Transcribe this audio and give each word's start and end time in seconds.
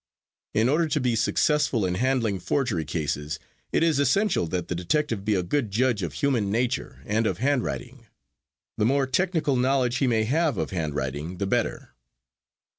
In 0.55 0.67
order 0.67 0.87
to 0.87 0.99
be 0.99 1.15
successful 1.15 1.85
in 1.85 1.93
handling 1.93 2.39
forgery 2.39 2.85
cases 2.85 3.37
it 3.71 3.83
is 3.83 3.99
essential 3.99 4.47
that 4.47 4.67
the 4.67 4.73
detective 4.73 5.23
be 5.23 5.35
a 5.35 5.43
good 5.43 5.69
judge 5.69 6.01
of 6.01 6.13
human 6.13 6.49
nature 6.49 7.03
and 7.05 7.27
of 7.27 7.37
handwriting. 7.37 8.07
The 8.79 8.85
more 8.85 9.05
technical 9.05 9.55
knowledge 9.57 9.97
he 9.97 10.07
may 10.07 10.23
have 10.23 10.57
of 10.57 10.71
handwriting 10.71 11.37
the 11.37 11.45
better. 11.45 11.93